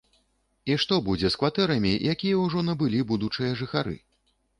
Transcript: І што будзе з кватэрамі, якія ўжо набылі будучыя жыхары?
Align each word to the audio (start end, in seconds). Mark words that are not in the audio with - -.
І 0.71 0.77
што 0.83 0.95
будзе 1.09 1.29
з 1.35 1.37
кватэрамі, 1.41 1.91
якія 2.13 2.39
ўжо 2.45 2.63
набылі 2.71 3.03
будучыя 3.13 3.51
жыхары? 3.61 3.95